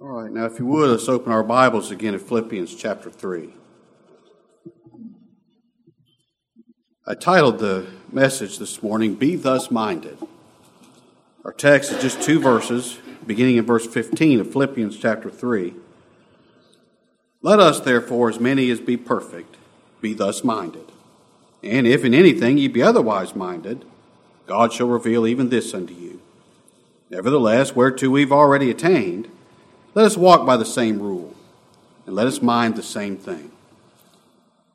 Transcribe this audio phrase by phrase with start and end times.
[0.00, 3.48] All right, now if you would, let's open our Bibles again at Philippians chapter 3.
[7.04, 10.16] I titled the message this morning, Be Thus Minded.
[11.44, 15.74] Our text is just two verses, beginning in verse 15 of Philippians chapter 3.
[17.42, 19.56] Let us, therefore, as many as be perfect,
[20.00, 20.92] be thus minded.
[21.64, 23.84] And if in anything ye be otherwise minded,
[24.46, 26.22] God shall reveal even this unto you.
[27.10, 29.28] Nevertheless, whereto we've already attained,
[29.98, 31.34] let us walk by the same rule,
[32.06, 33.50] and let us mind the same thing.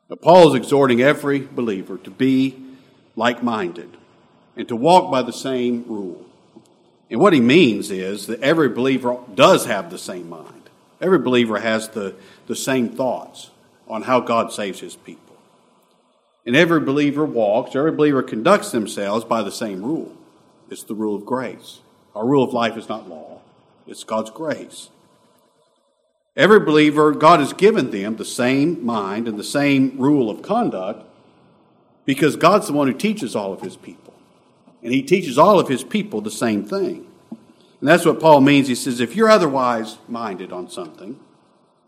[0.10, 2.62] Now, Paul is exhorting every believer to be
[3.16, 3.96] like minded
[4.58, 6.26] and to walk by the same rule.
[7.10, 10.70] And what he means is that every believer does have the same mind.
[11.00, 12.16] Every believer has the,
[12.48, 13.50] the same thoughts
[13.88, 15.38] on how God saves his people.
[16.46, 20.18] And every believer walks, every believer conducts themselves by the same rule.
[20.70, 21.80] It's the rule of grace.
[22.14, 23.40] Our rule of life is not law,
[23.88, 24.90] it's God's grace.
[26.36, 31.06] Every believer, God has given them the same mind and the same rule of conduct
[32.06, 34.14] because God's the one who teaches all of his people.
[34.82, 37.08] And he teaches all of his people the same thing.
[37.30, 38.68] And that's what Paul means.
[38.68, 41.20] He says, if you're otherwise minded on something,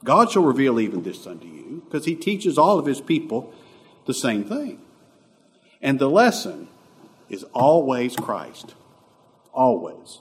[0.04, 3.54] God shall reveal even this unto you because he teaches all of his people
[4.06, 4.80] the same thing.
[5.82, 6.68] And the lesson
[7.30, 8.76] is always Christ.
[9.54, 10.20] Always.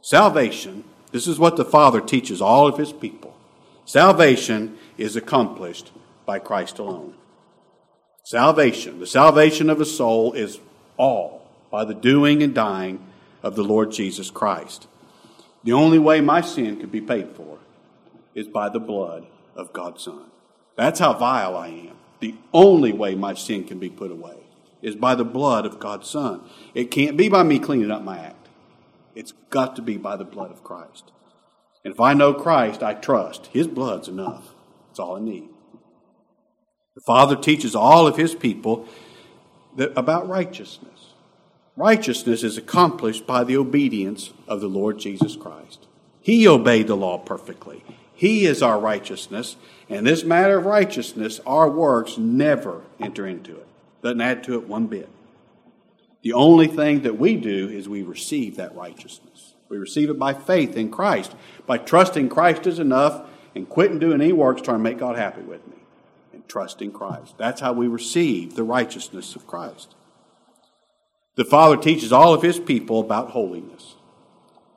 [0.00, 3.27] Salvation, this is what the Father teaches all of his people.
[3.88, 5.92] Salvation is accomplished
[6.26, 7.14] by Christ alone.
[8.22, 10.60] Salvation, the salvation of a soul, is
[10.98, 13.02] all by the doing and dying
[13.42, 14.88] of the Lord Jesus Christ.
[15.64, 17.60] The only way my sin could be paid for
[18.34, 20.26] is by the blood of God's Son.
[20.76, 21.96] That's how vile I am.
[22.20, 24.36] The only way my sin can be put away
[24.82, 26.42] is by the blood of God's Son.
[26.74, 28.48] It can't be by me cleaning up my act.
[29.14, 31.10] It's got to be by the blood of Christ.
[31.84, 33.46] And if I know Christ, I trust.
[33.46, 34.54] His blood's enough.
[34.88, 35.48] That's all I need.
[36.94, 38.88] The Father teaches all of His people
[39.76, 41.14] that, about righteousness.
[41.76, 45.86] Righteousness is accomplished by the obedience of the Lord Jesus Christ.
[46.20, 47.84] He obeyed the law perfectly.
[48.12, 49.54] He is our righteousness.
[49.88, 53.66] And this matter of righteousness, our works never enter into it.
[54.02, 55.08] Doesn't add to it one bit.
[56.22, 59.27] The only thing that we do is we receive that righteousness.
[59.68, 61.34] We receive it by faith in Christ,
[61.66, 65.42] by trusting Christ is enough and quitting doing any works trying to make God happy
[65.42, 65.76] with me
[66.32, 67.34] and trusting Christ.
[67.38, 69.94] That's how we receive the righteousness of Christ.
[71.34, 73.96] The Father teaches all of His people about holiness,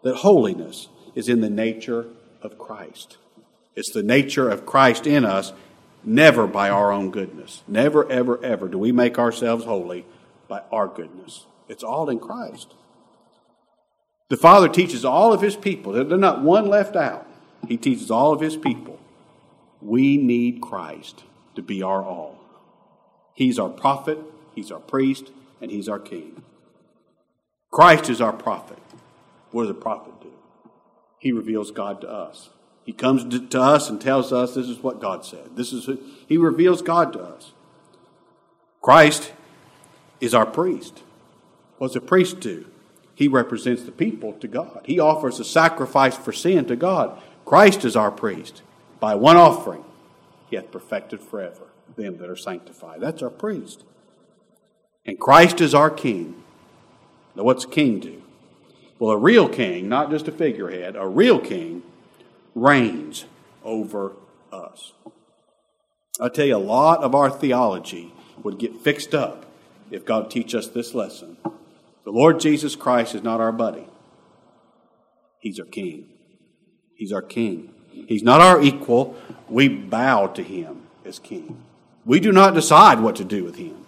[0.03, 2.07] that holiness is in the nature
[2.41, 3.17] of Christ.
[3.75, 5.53] It's the nature of Christ in us,
[6.03, 7.63] never by our own goodness.
[7.67, 10.05] Never, ever, ever do we make ourselves holy
[10.47, 11.45] by our goodness.
[11.67, 12.73] It's all in Christ.
[14.31, 17.27] The Father teaches all of His people, there's not one left out.
[17.67, 18.97] He teaches all of His people.
[19.81, 21.25] We need Christ
[21.55, 22.39] to be our all.
[23.33, 24.19] He's our prophet,
[24.55, 26.43] He's our priest, and He's our king.
[27.71, 28.79] Christ is our prophet.
[29.51, 30.31] What does a prophet do?
[31.19, 32.51] He reveals God to us.
[32.85, 35.57] He comes to us and tells us this is what God said.
[35.57, 37.51] This is who, he reveals God to us.
[38.81, 39.33] Christ
[40.21, 41.03] is our priest.
[41.79, 42.70] What does a priest do?
[43.15, 44.81] He represents the people to God.
[44.85, 47.21] He offers a sacrifice for sin to God.
[47.45, 48.61] Christ is our priest.
[48.99, 49.83] By one offering,
[50.49, 53.01] he hath perfected forever them that are sanctified.
[53.01, 53.83] That's our priest.
[55.05, 56.43] And Christ is our king.
[57.35, 58.21] Now, what's a king do?
[58.99, 61.83] Well, a real king, not just a figurehead, a real king
[62.53, 63.25] reigns
[63.63, 64.13] over
[64.51, 64.93] us.
[66.19, 68.13] I tell you, a lot of our theology
[68.43, 69.45] would get fixed up
[69.89, 71.37] if God teach us this lesson
[72.03, 73.87] the Lord Jesus Christ is not our buddy.
[75.39, 76.07] He's our king.
[76.95, 77.73] He's our king.
[77.91, 79.15] He's not our equal.
[79.49, 81.63] We bow to him as king.
[82.05, 83.85] We do not decide what to do with him.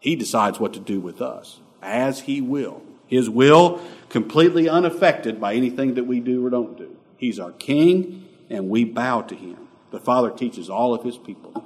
[0.00, 2.82] He decides what to do with us as he will.
[3.06, 6.96] His will completely unaffected by anything that we do or don't do.
[7.16, 9.68] He's our king and we bow to him.
[9.90, 11.64] The Father teaches all of his people.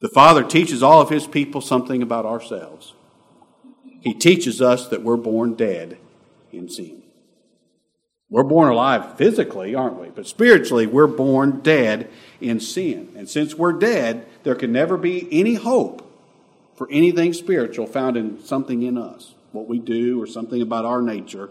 [0.00, 2.94] The Father teaches all of his people something about ourselves.
[4.06, 5.98] He teaches us that we're born dead
[6.52, 7.02] in sin.
[8.30, 10.10] We're born alive physically, aren't we?
[10.10, 12.08] But spiritually, we're born dead
[12.40, 13.12] in sin.
[13.16, 16.08] And since we're dead, there can never be any hope
[16.76, 21.02] for anything spiritual found in something in us, what we do or something about our
[21.02, 21.50] nature.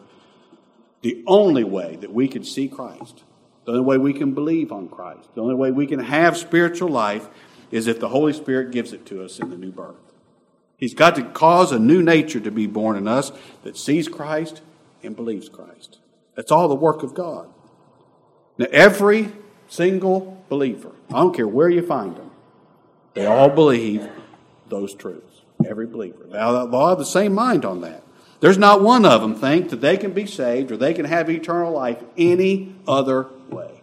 [1.02, 3.26] The only way that we can see Christ,
[3.66, 6.88] the only way we can believe on Christ, the only way we can have spiritual
[6.88, 7.28] life
[7.70, 10.05] is if the Holy Spirit gives it to us in the new birth.
[10.78, 13.32] He's got to cause a new nature to be born in us
[13.64, 14.62] that sees Christ
[15.04, 16.00] and believes Christ.
[16.36, 17.48] That's all the work of God.
[18.58, 19.32] Now, every
[19.68, 22.32] single believer, I don't care where you find them,
[23.14, 24.08] they all believe
[24.68, 25.42] those truths.
[25.66, 26.26] Every believer.
[26.30, 28.04] Now, they all have the same mind on that.
[28.42, 31.30] There's not one of them think that they can be saved or they can have
[31.30, 33.82] eternal life any other way.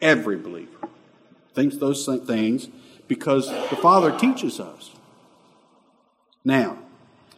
[0.00, 0.88] Every believer
[1.54, 2.68] thinks those same things
[3.08, 4.93] because the Father teaches us.
[6.44, 6.78] Now,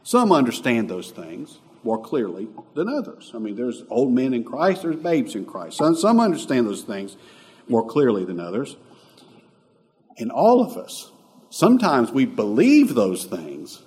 [0.02, 3.30] some understand those things more clearly than others.
[3.34, 5.78] I mean, there's old men in Christ, there's babes in Christ.
[5.78, 7.16] Some, some understand those things
[7.68, 8.76] more clearly than others.
[10.18, 11.12] And all of us,
[11.50, 13.82] sometimes we believe those things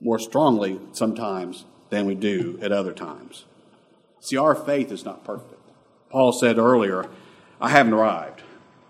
[0.00, 3.44] more strongly sometimes than we do at other times.
[4.20, 5.60] See, our faith is not perfect.
[6.10, 7.08] Paul said earlier,
[7.60, 8.42] I haven't arrived.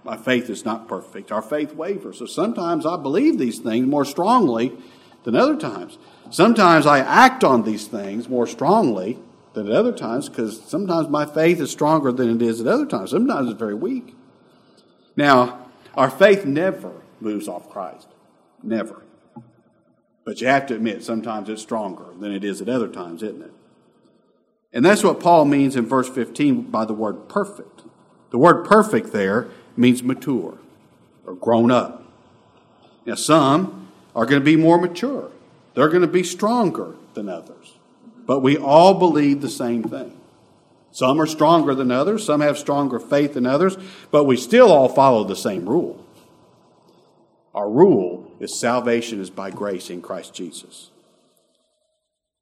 [0.04, 1.32] My faith is not perfect.
[1.32, 2.18] Our faith wavers.
[2.18, 4.76] So sometimes I believe these things more strongly
[5.24, 5.98] than other times.
[6.30, 9.18] Sometimes I act on these things more strongly
[9.54, 12.86] than at other times because sometimes my faith is stronger than it is at other
[12.86, 13.10] times.
[13.10, 14.14] Sometimes it's very weak.
[15.16, 18.08] Now, our faith never moves off Christ.
[18.62, 19.02] Never.
[20.24, 23.42] But you have to admit, sometimes it's stronger than it is at other times, isn't
[23.42, 23.52] it?
[24.72, 27.82] And that's what Paul means in verse 15 by the word perfect.
[28.30, 30.58] The word perfect there means mature
[31.24, 32.02] or grown up.
[33.06, 33.83] Now, some
[34.14, 35.30] are going to be more mature,
[35.74, 37.74] they're going to be stronger than others.
[38.26, 40.18] But we all believe the same thing.
[40.90, 43.76] Some are stronger than others, some have stronger faith than others,
[44.12, 46.04] but we still all follow the same rule.
[47.52, 50.90] Our rule is salvation is by grace in Christ Jesus.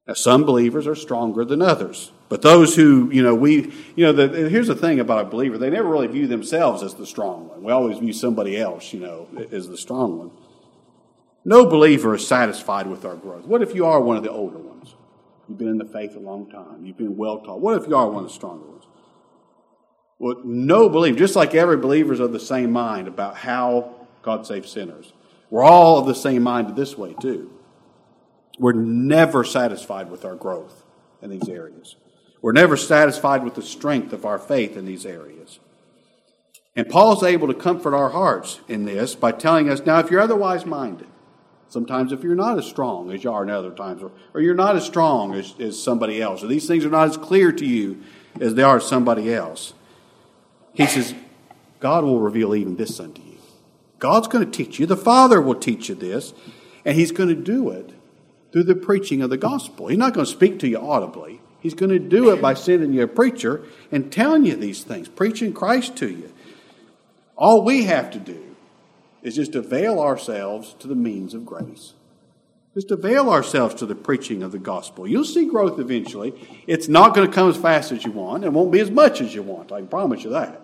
[0.07, 4.11] Now, some believers are stronger than others, but those who, you know, we, you know,
[4.11, 7.47] the, here's the thing about a believer they never really view themselves as the strong
[7.47, 7.63] one.
[7.63, 10.31] We always view somebody else, you know, as the strong one.
[11.45, 13.45] No believer is satisfied with our growth.
[13.45, 14.95] What if you are one of the older ones?
[15.47, 17.59] You've been in the faith a long time, you've been well taught.
[17.59, 18.85] What if you are one of the stronger ones?
[20.19, 24.47] Well, no believer, just like every believer is of the same mind about how God
[24.47, 25.11] saves sinners.
[25.49, 27.51] We're all of the same mind this way, too.
[28.57, 30.85] We're never satisfied with our growth
[31.21, 31.97] in these areas.
[32.41, 35.59] We're never satisfied with the strength of our faith in these areas.
[36.75, 40.21] And Paul's able to comfort our hearts in this by telling us now, if you're
[40.21, 41.07] otherwise minded,
[41.73, 44.53] sometimes if you're not as strong as you are in other times, or, or you're
[44.53, 47.65] not as strong as, as somebody else, or these things are not as clear to
[47.65, 48.01] you
[48.39, 49.73] as they are to somebody else,
[50.73, 51.15] he says,
[51.79, 53.37] God will reveal even this unto you.
[53.99, 54.85] God's going to teach you.
[54.85, 56.33] The Father will teach you this,
[56.85, 57.91] and He's going to do it
[58.51, 59.87] through the preaching of the gospel.
[59.87, 61.41] He's not going to speak to you audibly.
[61.59, 65.07] He's going to do it by sending you a preacher and telling you these things,
[65.07, 66.31] preaching Christ to you.
[67.35, 68.52] All we have to do
[69.23, 71.93] is just to avail ourselves to the means of grace.
[72.73, 75.07] Just avail ourselves to the preaching of the gospel.
[75.07, 76.33] You'll see growth eventually.
[76.67, 78.43] It's not going to come as fast as you want.
[78.43, 79.71] It won't be as much as you want.
[79.71, 80.59] I can promise you that.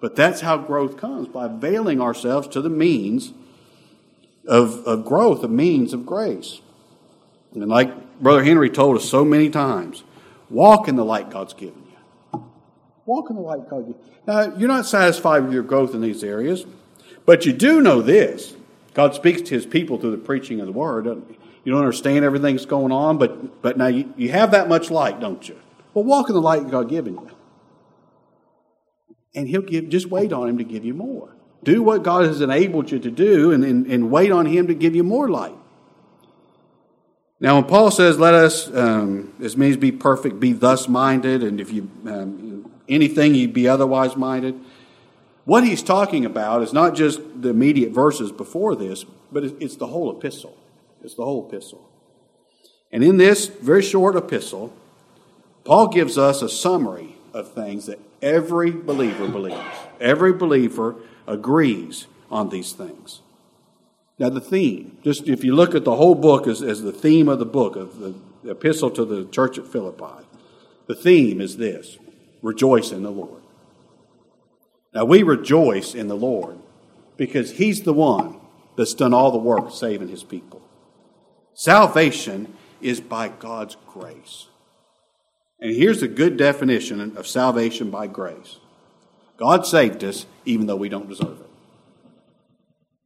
[0.00, 3.32] But that's how growth comes by availing ourselves to the means
[4.46, 6.60] of, of growth, the means of grace.
[7.54, 10.02] And like Brother Henry told us so many times,
[10.50, 12.44] walk in the light God's given you.
[13.06, 14.12] Walk in the light God's given you.
[14.26, 16.66] Now, you're not satisfied with your growth in these areas,
[17.28, 18.56] but you do know this.
[18.94, 21.04] God speaks to his people through the preaching of the word.
[21.04, 24.90] You don't understand everything that's going on, but, but now you, you have that much
[24.90, 25.60] light, don't you?
[25.92, 27.30] Well, walk in the light God given you
[29.34, 32.40] and he'll give just wait on him to give you more do what god has
[32.40, 35.54] enabled you to do and, and, and wait on him to give you more light
[37.40, 41.60] now when paul says let us um, this means be perfect be thus minded and
[41.60, 44.58] if you um, anything you'd be otherwise minded
[45.48, 49.86] what he's talking about is not just the immediate verses before this but it's the
[49.86, 50.56] whole epistle
[51.02, 51.88] it's the whole epistle
[52.92, 54.72] and in this very short epistle
[55.64, 59.76] paul gives us a summary of things that every believer believes.
[60.00, 63.20] Every believer agrees on these things.
[64.18, 67.28] Now, the theme, just if you look at the whole book as, as the theme
[67.28, 68.14] of the book, of the,
[68.48, 70.24] epistle to the church at Philippi,
[70.86, 71.98] the theme is this
[72.40, 73.37] rejoice in the Lord.
[74.98, 76.58] Now, we rejoice in the Lord
[77.16, 78.40] because He's the one
[78.74, 80.60] that's done all the work saving His people.
[81.54, 84.48] Salvation is by God's grace.
[85.60, 88.58] And here's a good definition of salvation by grace
[89.36, 91.50] God saved us even though we don't deserve it.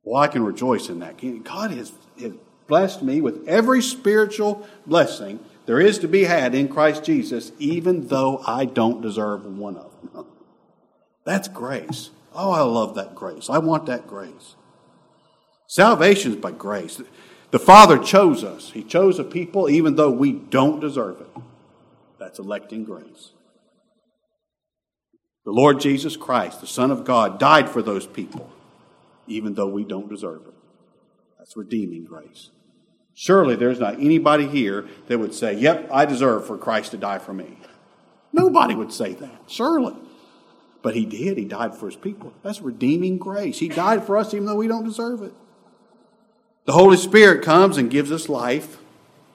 [0.03, 1.19] Well, I can rejoice in that.
[1.45, 2.33] God has, has
[2.69, 8.09] blessed me with every spiritual blessing there is to be had in Christ Jesus, even
[8.09, 10.32] though I don't deserve one of them.
[11.25, 12.11] That's grace.
[12.35, 13.51] Oh, I love that grace.
[13.51, 14.57] I want that grace.
[15.67, 17.01] Salvation is by grace.
[17.51, 18.71] The Father chose us.
[18.71, 21.43] He chose a people even though we don't deserve it.
[22.19, 23.33] That's electing grace.
[25.45, 28.51] The Lord Jesus Christ, the Son of God, died for those people,
[29.27, 30.55] even though we don't deserve it.
[31.39, 32.51] That's redeeming grace.
[33.15, 37.19] Surely there's not anybody here that would say, Yep, I deserve for Christ to die
[37.19, 37.59] for me.
[38.33, 39.97] Nobody would say that, surely.
[40.83, 41.39] But he did.
[41.39, 42.33] He died for his people.
[42.43, 43.59] That's redeeming grace.
[43.59, 45.33] He died for us even though we don't deserve it.
[46.65, 48.79] The Holy Spirit comes and gives us life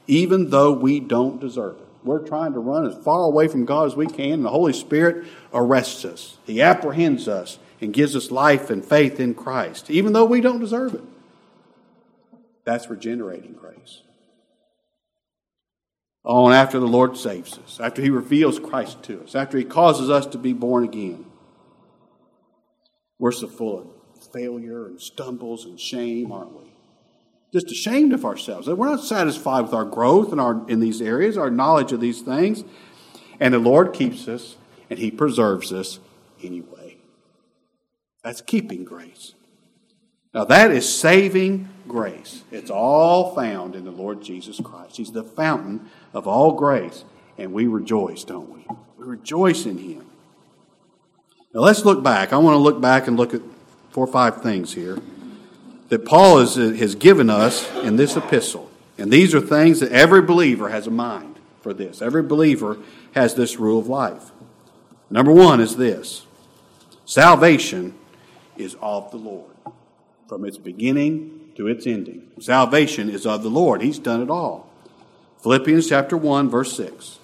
[0.08, 1.88] even though we don't deserve it.
[2.04, 4.72] We're trying to run as far away from God as we can, and the Holy
[4.72, 6.38] Spirit arrests us.
[6.46, 10.60] He apprehends us and gives us life and faith in Christ, even though we don't
[10.60, 11.04] deserve it.
[12.63, 14.01] That's regenerating grace.
[16.24, 19.63] Oh, and after the Lord saves us, after He reveals Christ to us, after He
[19.63, 21.25] causes us to be born again,
[23.19, 23.88] we're so full of
[24.31, 26.71] failure and stumbles and shame, aren't we?
[27.53, 28.67] Just ashamed of ourselves.
[28.67, 32.21] We're not satisfied with our growth in, our, in these areas, our knowledge of these
[32.21, 32.63] things.
[33.39, 34.57] And the Lord keeps us
[34.89, 36.00] and He preserves us
[36.43, 36.97] anyway.
[38.24, 39.33] That's keeping grace.
[40.33, 42.43] Now, that is saving grace.
[42.51, 44.97] It's all found in the Lord Jesus Christ.
[44.97, 47.05] He's the fountain of all grace.
[47.38, 48.65] And we rejoice, don't we?
[48.97, 50.05] We rejoice in Him.
[51.58, 52.34] Now let's look back.
[52.34, 53.42] I want to look back and look at
[53.90, 55.00] four or five things here
[55.90, 58.70] that Paul has, has given us in this epistle.
[59.00, 62.00] And these are things that every believer has a mind for this.
[62.00, 62.78] Every believer
[63.16, 64.30] has this rule of life.
[65.10, 66.28] Number one is this
[67.06, 67.96] salvation
[68.56, 69.56] is of the Lord
[70.28, 72.30] from its beginning to its ending.
[72.40, 74.70] Salvation is of the Lord, He's done it all.
[75.42, 77.18] Philippians chapter 1, verse 6.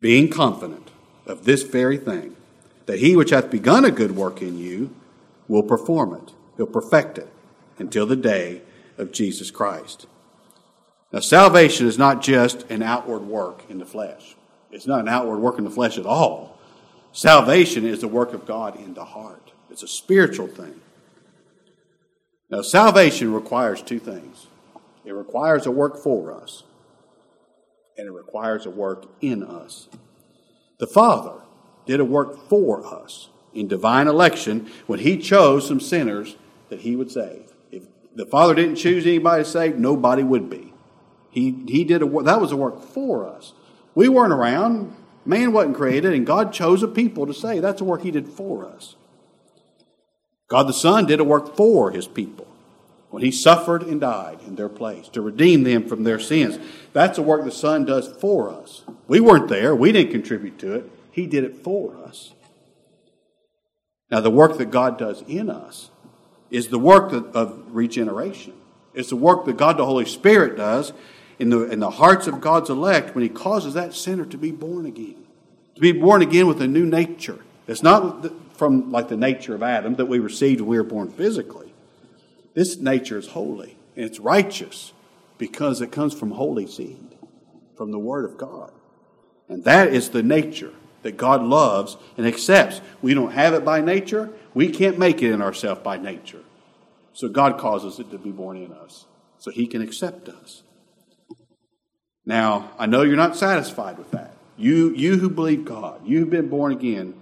[0.00, 0.90] Being confident
[1.26, 2.36] of this very thing,
[2.86, 4.94] that he which hath begun a good work in you
[5.46, 7.28] will perform it, he'll perfect it
[7.78, 8.62] until the day
[8.98, 10.06] of Jesus Christ.
[11.12, 14.36] Now, salvation is not just an outward work in the flesh.
[14.70, 16.58] It's not an outward work in the flesh at all.
[17.12, 19.50] Salvation is the work of God in the heart.
[19.70, 20.80] It's a spiritual thing.
[22.48, 24.46] Now, salvation requires two things
[25.04, 26.62] it requires a work for us,
[28.00, 29.88] and it requires a work in us.
[30.78, 31.42] The Father
[31.84, 36.36] did a work for us in divine election when He chose some sinners
[36.70, 37.52] that He would save.
[37.70, 37.82] If
[38.16, 40.72] the Father didn't choose anybody to save, nobody would be.
[41.30, 43.52] He, he did a that was a work for us.
[43.94, 47.60] We weren't around, man wasn't created, and God chose a people to save.
[47.60, 48.96] That's a work He did for us.
[50.48, 52.49] God the Son did a work for His people
[53.10, 56.58] when he suffered and died in their place to redeem them from their sins.
[56.92, 58.84] That's the work the Son does for us.
[59.08, 60.90] We weren't there, we didn't contribute to it.
[61.10, 62.32] He did it for us.
[64.10, 65.90] Now, the work that God does in us
[66.50, 68.54] is the work of regeneration.
[68.94, 70.92] It's the work that God the Holy Spirit does
[71.38, 74.50] in the, in the hearts of God's elect when He causes that sinner to be
[74.50, 75.26] born again,
[75.74, 77.38] to be born again with a new nature.
[77.68, 81.08] It's not from like the nature of Adam that we received when we were born
[81.08, 81.69] physically
[82.54, 84.92] this nature is holy and it's righteous
[85.38, 87.16] because it comes from holy seed,
[87.76, 88.72] from the Word of God.
[89.48, 92.80] And that is the nature that God loves and accepts.
[93.02, 96.42] We don't have it by nature, we can't make it in ourselves by nature.
[97.12, 99.06] So God causes it to be born in us
[99.38, 100.62] so He can accept us.
[102.24, 104.36] Now, I know you're not satisfied with that.
[104.56, 107.14] You, you who believe God, you who've been born again,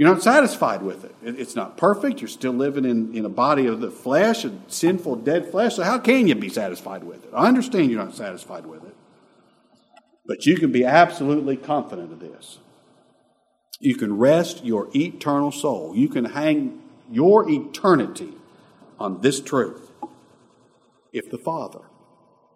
[0.00, 1.14] you're not satisfied with it.
[1.22, 2.22] It's not perfect.
[2.22, 5.74] You're still living in, in a body of the flesh, a sinful, dead flesh.
[5.76, 7.30] So, how can you be satisfied with it?
[7.34, 8.94] I understand you're not satisfied with it.
[10.24, 12.60] But you can be absolutely confident of this.
[13.78, 15.94] You can rest your eternal soul.
[15.94, 16.80] You can hang
[17.10, 18.32] your eternity
[18.98, 19.90] on this truth.
[21.12, 21.82] If the Father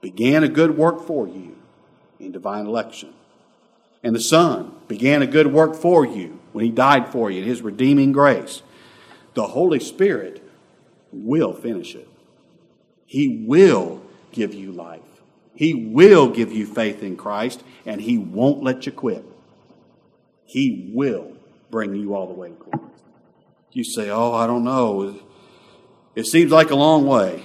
[0.00, 1.58] began a good work for you
[2.18, 3.12] in divine election,
[4.02, 7.49] and the Son began a good work for you when He died for you in
[7.49, 8.62] His redeeming grace.
[9.34, 10.40] The Holy Spirit
[11.12, 12.08] will finish it.
[13.06, 15.00] He will give you life.
[15.56, 19.25] He will give you faith in Christ, and He won't let you quit.
[20.44, 21.32] He will
[21.70, 22.88] bring you all the way to glory.
[23.73, 25.20] You say, Oh, I don't know.
[26.14, 27.42] It seems like a long way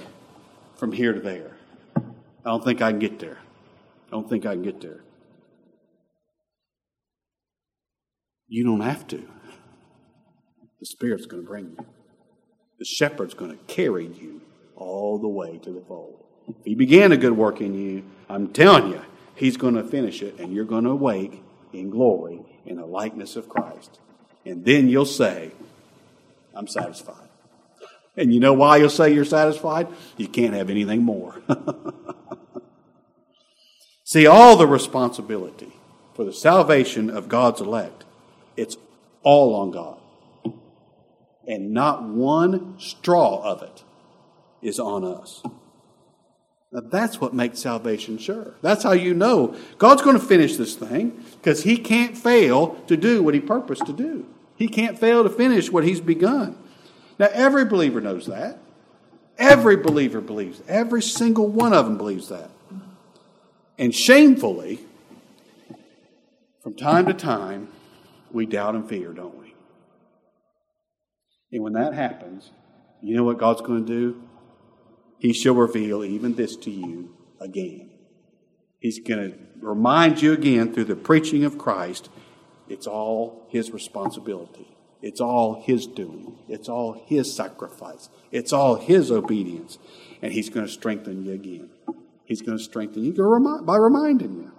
[0.76, 1.56] from here to there.
[1.96, 2.02] I
[2.44, 3.38] don't think I can get there.
[4.06, 5.00] I don't think I can get there.
[8.50, 9.26] You don't have to.
[10.80, 11.86] The Spirit's going to bring you.
[12.80, 14.42] The shepherd's going to carry you
[14.74, 16.24] all the way to the fold.
[16.48, 19.02] If he began a good work in you, I'm telling you,
[19.36, 21.42] he's going to finish it, and you're going to awake
[21.72, 24.00] in glory in the likeness of Christ.
[24.44, 25.52] And then you'll say,
[26.52, 27.28] I'm satisfied.
[28.16, 29.86] And you know why you'll say you're satisfied?
[30.16, 31.40] You can't have anything more.
[34.04, 35.72] See, all the responsibility
[36.14, 38.04] for the salvation of God's elect,
[38.56, 38.76] it's
[39.22, 39.98] all on God.
[41.46, 43.84] And not one straw of it
[44.62, 45.42] is on us.
[46.72, 48.54] Now, that's what makes salvation sure.
[48.62, 52.96] That's how you know God's going to finish this thing because He can't fail to
[52.96, 54.26] do what He purposed to do.
[54.56, 56.56] He can't fail to finish what He's begun.
[57.18, 58.58] Now, every believer knows that.
[59.36, 60.62] Every believer believes.
[60.68, 62.50] Every single one of them believes that.
[63.78, 64.80] And shamefully,
[66.62, 67.68] from time to time,
[68.32, 69.54] we doubt and fear, don't we?
[71.52, 72.50] And when that happens,
[73.02, 74.22] you know what God's going to do?
[75.18, 77.90] He shall reveal even this to you again.
[78.78, 82.08] He's going to remind you again through the preaching of Christ
[82.70, 84.68] it's all His responsibility.
[85.02, 86.38] It's all His doing.
[86.48, 88.08] It's all His sacrifice.
[88.30, 89.78] It's all His obedience.
[90.22, 91.70] And He's going to strengthen you again.
[92.24, 93.12] He's going to strengthen you
[93.64, 94.52] by reminding you.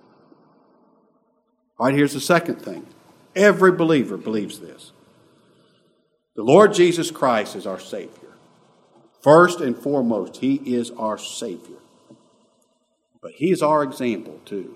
[1.79, 2.85] All right, here's the second thing.
[3.35, 4.91] Every believer believes this.
[6.35, 8.29] The Lord Jesus Christ is our Savior.
[9.21, 11.77] First and foremost, He is our Savior.
[13.21, 14.75] But He is our example, too.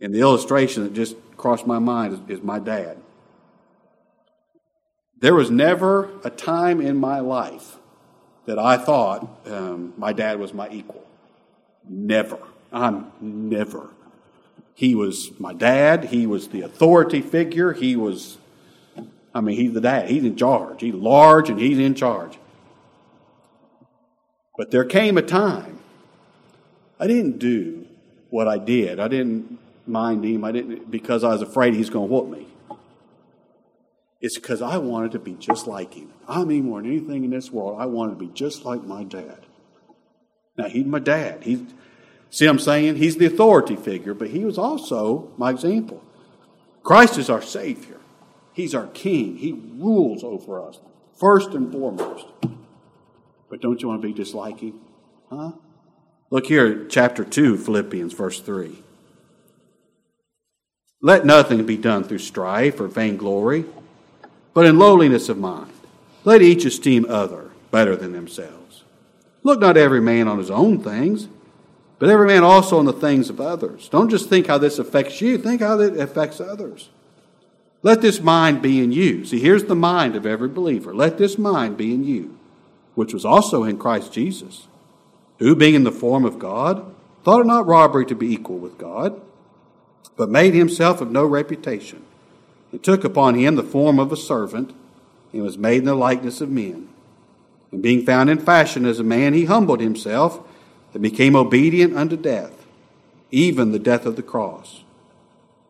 [0.00, 2.98] And the illustration that just crossed my mind is, is my dad.
[5.18, 7.76] There was never a time in my life
[8.46, 11.06] that I thought um, my dad was my equal.
[11.88, 12.38] Never.
[12.72, 13.88] I'm never.
[14.74, 16.06] He was my dad.
[16.06, 17.72] He was the authority figure.
[17.72, 18.38] He was,
[19.32, 20.08] I mean, he's the dad.
[20.08, 20.80] He's in charge.
[20.80, 22.38] He's large and he's in charge.
[24.56, 25.78] But there came a time
[26.98, 27.86] I didn't do
[28.30, 29.00] what I did.
[29.00, 30.44] I didn't mind him.
[30.44, 32.46] I didn't because I was afraid he's going to whoop me.
[34.20, 36.10] It's because I wanted to be just like him.
[36.26, 39.04] I mean, more than anything in this world, I wanted to be just like my
[39.04, 39.40] dad.
[40.56, 41.42] Now he's my dad.
[41.42, 41.60] He's
[42.34, 46.02] see, I'm saying he's the authority figure, but he was also my example.
[46.82, 47.98] Christ is our Savior.
[48.52, 49.36] He's our King.
[49.36, 50.78] He rules over us
[51.16, 52.26] first and foremost.
[53.48, 54.80] But don't you want to be just like him?
[55.30, 55.52] Huh?
[56.30, 58.78] Look here, chapter 2, Philippians, verse 3.
[61.00, 63.64] Let nothing be done through strife or vainglory,
[64.54, 65.70] but in lowliness of mind.
[66.24, 68.84] Let each esteem other better than themselves.
[69.42, 71.28] Look not every man on his own things,
[72.04, 73.88] but every man also on the things of others.
[73.88, 76.90] Don't just think how this affects you, think how it affects others.
[77.82, 79.24] Let this mind be in you.
[79.24, 80.94] See, here's the mind of every believer.
[80.94, 82.36] Let this mind be in you
[82.94, 84.68] which was also in Christ Jesus,
[85.38, 88.76] who, being in the form of God, thought it not robbery to be equal with
[88.76, 89.18] God,
[90.14, 92.04] but made himself of no reputation,
[92.70, 94.74] and took upon him the form of a servant,
[95.32, 96.88] and was made in the likeness of men.
[97.72, 100.46] And being found in fashion as a man, he humbled himself,
[100.94, 102.64] and became obedient unto death,
[103.30, 104.82] even the death of the cross.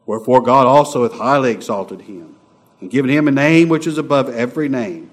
[0.07, 2.37] Wherefore God also hath highly exalted him,
[2.81, 5.11] and given him a name which is above every name,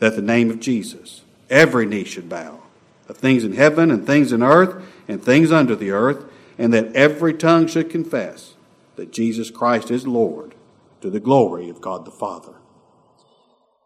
[0.00, 2.60] that the name of Jesus every knee should bow,
[3.08, 6.24] of things in heaven and things in earth and things under the earth,
[6.58, 8.54] and that every tongue should confess
[8.96, 10.54] that Jesus Christ is Lord
[11.00, 12.54] to the glory of God the Father.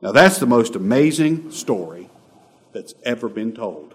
[0.01, 2.09] Now, that's the most amazing story
[2.73, 3.95] that's ever been told.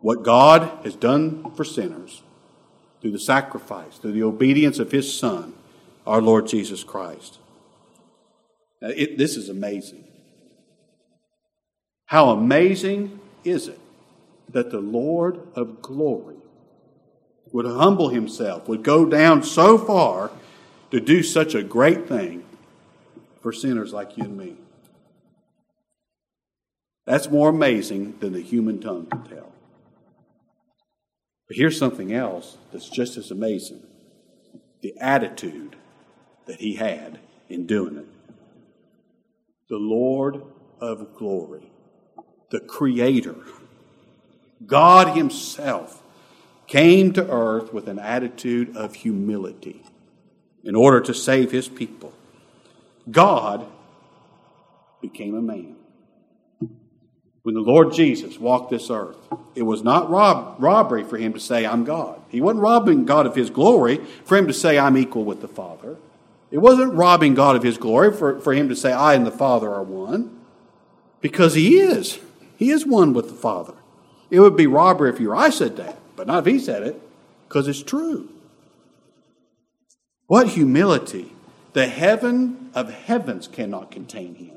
[0.00, 2.22] What God has done for sinners
[3.00, 5.54] through the sacrifice, through the obedience of His Son,
[6.06, 7.38] our Lord Jesus Christ.
[8.80, 10.04] Now, it, this is amazing.
[12.06, 13.80] How amazing is it
[14.50, 16.36] that the Lord of glory
[17.52, 20.30] would humble himself, would go down so far
[20.90, 22.44] to do such a great thing
[23.40, 24.56] for sinners like you and me?
[27.06, 29.52] That's more amazing than the human tongue can tell.
[31.48, 33.82] But here's something else that's just as amazing
[34.82, 35.76] the attitude
[36.46, 38.06] that he had in doing it.
[39.68, 40.42] The Lord
[40.80, 41.70] of glory
[42.50, 43.34] the Creator,
[44.64, 46.02] God Himself,
[46.66, 49.82] came to earth with an attitude of humility
[50.64, 52.12] in order to save His people.
[53.10, 53.66] God
[55.00, 55.75] became a man.
[57.46, 59.16] When the Lord Jesus walked this earth,
[59.54, 62.20] it was not rob- robbery for him to say, I'm God.
[62.28, 65.46] He wasn't robbing God of his glory for him to say, I'm equal with the
[65.46, 65.96] Father.
[66.50, 69.30] It wasn't robbing God of his glory for, for him to say, I and the
[69.30, 70.40] Father are one,
[71.20, 72.18] because he is.
[72.56, 73.74] He is one with the Father.
[74.28, 76.82] It would be robbery if you or I said that, but not if he said
[76.82, 77.00] it,
[77.46, 78.28] because it's true.
[80.26, 81.32] What humility!
[81.74, 84.55] The heaven of heavens cannot contain him.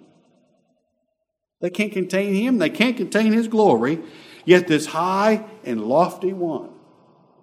[1.61, 3.99] They can't contain him, they can't contain his glory,
[4.45, 6.69] yet this high and lofty one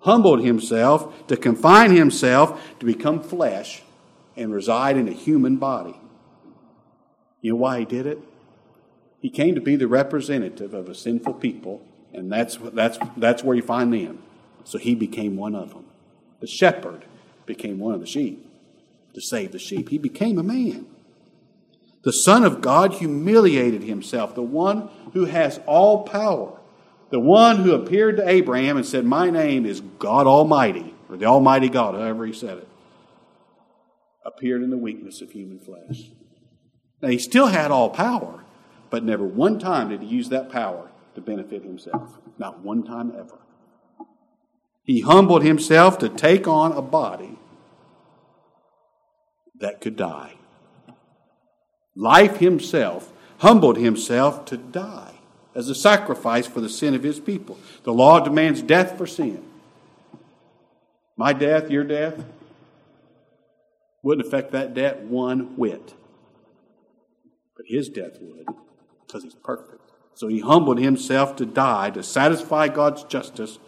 [0.01, 3.83] humbled himself to confine himself to become flesh
[4.37, 5.99] and reside in a human body.
[7.41, 8.19] You know why he did it?
[9.21, 13.57] He came to be the representative of a sinful people, and that's, that's, that's where
[13.57, 14.23] you find them.
[14.65, 15.87] So he became one of them.
[16.41, 17.05] The shepherd
[17.45, 18.49] became one of the sheep
[19.15, 19.89] to save the sheep.
[19.89, 20.87] He became a man.
[22.07, 26.57] The Son of God humiliated himself, the one who has all power,
[27.11, 31.25] the one who appeared to Abraham and said, My name is God Almighty, or the
[31.25, 32.69] Almighty God, however he said it,
[34.25, 36.13] appeared in the weakness of human flesh.
[37.03, 38.45] Now, he still had all power,
[38.89, 42.19] but never one time did he use that power to benefit himself.
[42.39, 43.41] Not one time ever.
[44.85, 47.37] He humbled himself to take on a body
[49.59, 50.35] that could die.
[51.97, 55.15] Life himself humbled himself to die
[55.55, 57.59] as a sacrifice for the sin of his people.
[57.85, 59.43] The law demands death for sin.
[61.17, 62.23] My death, your death,
[64.03, 65.95] wouldn't affect that debt one whit.
[67.57, 68.47] But his death would,
[69.07, 69.81] because he's perfect.
[70.15, 73.59] So he humbled himself to die to satisfy God's justice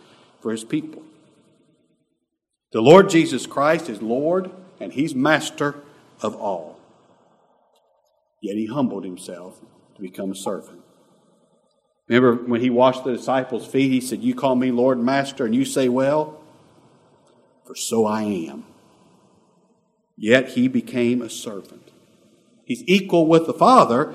[0.40, 1.02] for his people.
[2.72, 5.82] The Lord Jesus Christ is Lord and he's master
[6.20, 6.77] of all.
[8.40, 9.60] Yet he humbled himself
[9.96, 10.80] to become a servant.
[12.06, 15.44] Remember when he washed the disciples' feet, he said, You call me Lord and Master,
[15.44, 16.40] and you say, Well,
[17.66, 18.64] for so I am.
[20.16, 21.90] Yet he became a servant.
[22.64, 24.14] He's equal with the Father,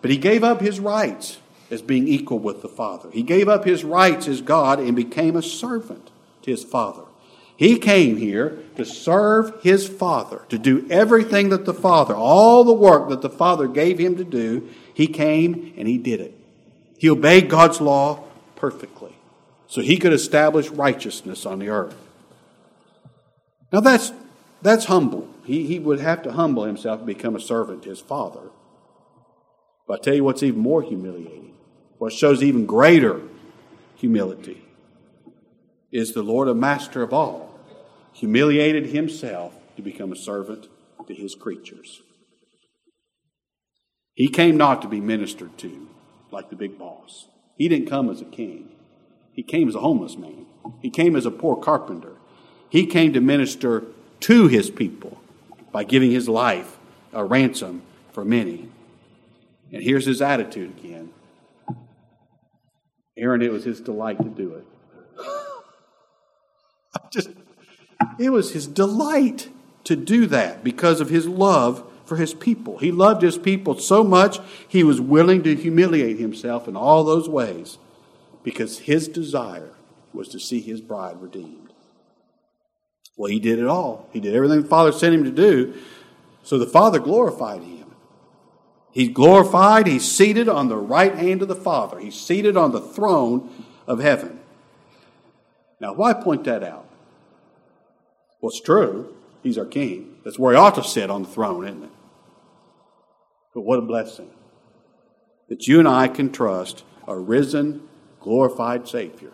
[0.00, 1.38] but he gave up his rights
[1.70, 3.10] as being equal with the Father.
[3.10, 6.10] He gave up his rights as God and became a servant
[6.42, 7.04] to his Father.
[7.62, 12.72] He came here to serve his Father, to do everything that the Father, all the
[12.72, 16.36] work that the Father gave him to do, he came and he did it.
[16.98, 18.24] He obeyed God's law
[18.56, 19.14] perfectly
[19.68, 21.94] so he could establish righteousness on the earth.
[23.72, 24.10] Now that's,
[24.60, 25.32] that's humble.
[25.44, 28.50] He, he would have to humble himself and become a servant to his Father.
[29.86, 31.54] But I tell you what's even more humiliating,
[31.98, 33.20] what shows even greater
[33.94, 34.64] humility,
[35.92, 37.51] is the Lord, a master of all,
[38.12, 40.68] humiliated himself to become a servant
[41.06, 42.02] to his creatures.
[44.14, 45.88] He came not to be ministered to
[46.30, 47.26] like the big boss.
[47.56, 48.70] He didn't come as a king.
[49.32, 50.46] He came as a homeless man.
[50.80, 52.16] He came as a poor carpenter.
[52.68, 53.84] He came to minister
[54.20, 55.20] to his people
[55.72, 56.78] by giving his life
[57.12, 58.68] a ransom for many.
[59.72, 61.12] And here's his attitude again.
[63.16, 64.66] Aaron, it was his delight to do it.
[67.12, 67.28] just
[68.18, 69.48] it was his delight
[69.84, 72.78] to do that because of his love for his people.
[72.78, 74.38] He loved his people so much,
[74.68, 77.78] he was willing to humiliate himself in all those ways
[78.42, 79.70] because his desire
[80.12, 81.72] was to see his bride redeemed.
[83.16, 84.08] Well, he did it all.
[84.12, 85.74] He did everything the Father sent him to do,
[86.42, 87.94] so the Father glorified him.
[88.90, 92.80] He's glorified, he's seated on the right hand of the Father, he's seated on the
[92.80, 93.48] throne
[93.86, 94.38] of heaven.
[95.80, 96.86] Now, why point that out?
[98.42, 99.14] Well, it's true.
[99.42, 100.16] He's our king.
[100.24, 101.90] That's where he ought to sit on the throne, isn't it?
[103.54, 104.30] But what a blessing
[105.48, 107.88] that you and I can trust a risen,
[108.20, 109.32] glorified Savior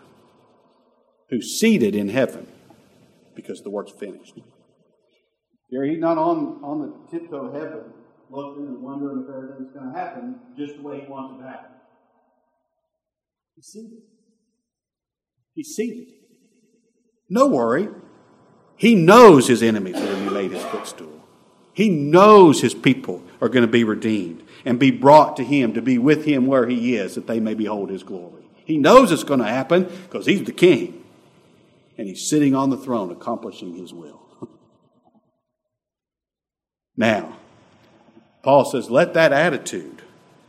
[1.30, 2.46] who's seated in heaven
[3.34, 4.34] because the work's finished.
[5.70, 7.92] He's not on, on the tiptoe of heaven
[8.30, 11.48] looking and wondering if everything's going to happen just the way he wants it to
[11.48, 11.70] happen.
[13.56, 13.98] He's seated.
[15.54, 16.08] He's seated.
[17.28, 17.88] No worry.
[18.78, 21.24] He knows his enemies are going to be laid his footstool.
[21.74, 25.82] He knows his people are going to be redeemed and be brought to him to
[25.82, 28.44] be with him where he is that they may behold his glory.
[28.64, 31.04] He knows it's going to happen because he's the king
[31.96, 34.20] and he's sitting on the throne accomplishing his will.
[36.96, 37.36] now,
[38.42, 40.02] Paul says, let that attitude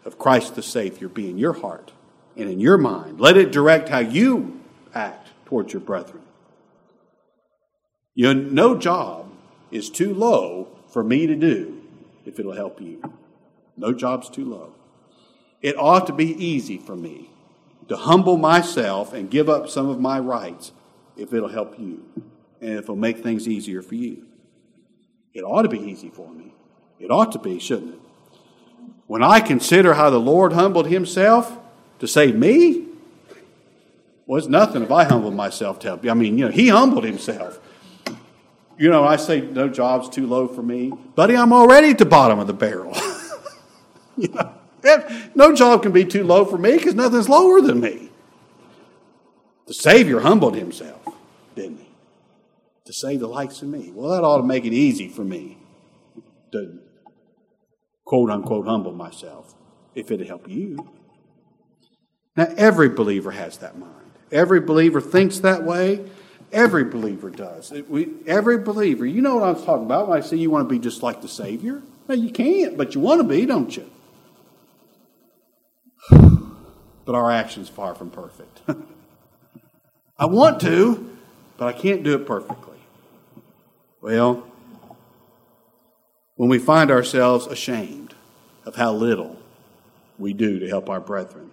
[0.06, 1.92] of Christ the Savior be in your heart
[2.38, 3.20] and in your mind.
[3.20, 4.62] Let it direct how you
[4.94, 6.22] act towards your brethren.
[8.19, 9.32] You know, no job
[9.71, 11.82] is too low for me to do
[12.25, 13.01] if it'll help you.
[13.77, 14.73] No job's too low.
[15.62, 17.29] It ought to be easy for me
[17.88, 20.73] to humble myself and give up some of my rights
[21.15, 22.03] if it'll help you
[22.60, 24.25] and if it'll make things easier for you.
[25.34, 26.53] It ought to be easy for me.
[26.99, 28.01] It ought to be, shouldn't it?
[29.08, 31.58] When I consider how the Lord humbled himself
[31.99, 32.86] to save me,
[34.25, 36.12] well, it's nothing if I humble myself to help you.
[36.12, 37.62] I mean, you know, he humbled himself.
[38.80, 40.94] You know, I say no job's too low for me.
[41.13, 42.96] Buddy, I'm already at the bottom of the barrel.
[44.18, 44.54] you know,
[45.36, 48.10] no job can be too low for me because nothing's lower than me.
[49.68, 51.06] The Savior humbled himself.
[51.56, 51.89] didn't he?
[52.86, 53.92] To save the likes of me.
[53.94, 55.58] Well, that ought to make it easy for me
[56.54, 56.80] to
[58.06, 59.56] quote unquote humble myself
[59.94, 60.89] if it'd help you.
[62.38, 63.94] Now, every believer has that mind.
[64.32, 66.06] Every believer thinks that way.
[66.51, 67.71] Every believer does.
[67.71, 70.73] We, every believer, you know what I'm talking about when I say you want to
[70.73, 71.81] be just like the Savior?
[72.07, 73.89] No, you can't, but you want to be, don't you?
[77.05, 78.62] But our action's far from perfect.
[80.19, 81.17] I want to,
[81.57, 82.77] but I can't do it perfectly.
[83.99, 84.45] Well,
[86.35, 88.13] when we find ourselves ashamed
[88.63, 89.38] of how little
[90.19, 91.49] we do to help our brethren,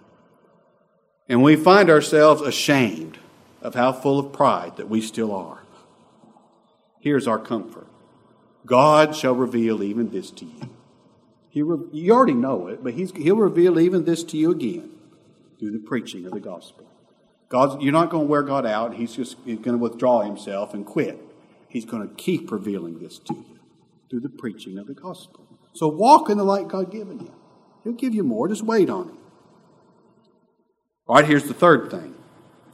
[1.27, 3.17] and we find ourselves ashamed
[3.61, 5.63] of how full of pride that we still are.
[6.99, 7.87] Here's our comfort
[8.65, 10.69] God shall reveal even this to you.
[11.49, 14.91] He re- you already know it, but He'll reveal even this to you again
[15.59, 16.85] through the preaching of the gospel.
[17.49, 18.95] God, you're not going to wear God out.
[18.95, 21.19] He's just he's going to withdraw Himself and quit.
[21.69, 23.59] He's going to keep revealing this to you
[24.09, 25.47] through the preaching of the gospel.
[25.73, 27.33] So walk in the light God given you.
[27.83, 28.47] He'll give you more.
[28.47, 29.17] Just wait on Him.
[31.07, 32.16] All right, here's the third thing.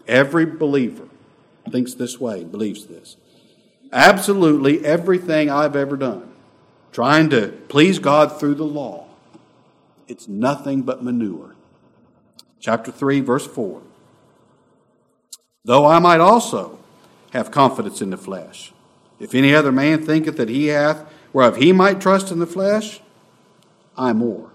[0.08, 1.08] Every believer
[1.72, 3.18] thinks this way, believes this.
[3.92, 6.32] Absolutely everything I've ever done,
[6.92, 9.08] trying to please God through the law,
[10.08, 11.56] it's nothing but manure.
[12.60, 13.82] Chapter 3, verse 4.
[15.66, 16.80] Though I might also
[17.32, 18.74] have confidence in the flesh,
[19.20, 23.00] if any other man thinketh that he hath, whereof he might trust in the flesh,
[23.98, 24.52] I more.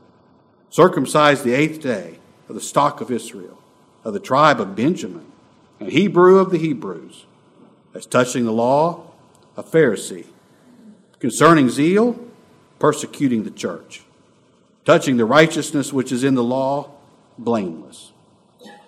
[0.69, 3.59] Circumcised the eighth day of the stock of Israel
[4.05, 5.28] of the tribe of Benjamin,
[5.81, 7.27] a Hebrew of the Hebrews,
[7.95, 9.05] as touching the law,
[9.57, 10.27] a Pharisee,
[11.19, 12.19] concerning zeal,
[12.79, 14.03] persecuting the church,
[14.85, 16.91] touching the righteousness which is in the law,
[17.38, 18.12] blameless.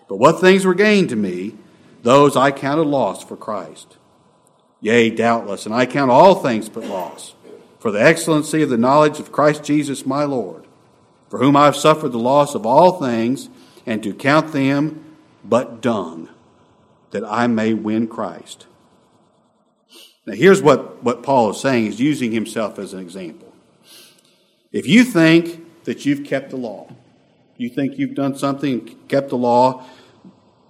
[0.09, 1.55] But what things were gained to me,
[2.03, 3.97] those I counted loss for Christ.
[4.81, 7.35] Yea, doubtless, and I count all things but loss,
[7.79, 10.67] for the excellency of the knowledge of Christ Jesus my Lord,
[11.29, 13.49] for whom I have suffered the loss of all things
[13.87, 15.05] and to count them
[15.45, 16.29] but dung,
[17.11, 18.67] that I may win Christ.
[20.27, 21.87] Now, here's what, what Paul is saying.
[21.87, 23.53] He's using himself as an example.
[24.73, 26.93] If you think that you've kept the law,
[27.57, 29.85] you think you've done something, kept the law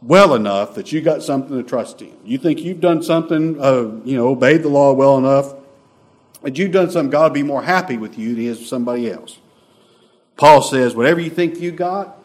[0.02, 2.16] well enough that you got something to trust in.
[2.24, 5.54] You think you've done something, uh, you know, obeyed the law well enough
[6.42, 8.68] that you've done something, God will be more happy with you than he is with
[8.68, 9.38] somebody else.
[10.36, 12.18] Paul says, whatever you think you got,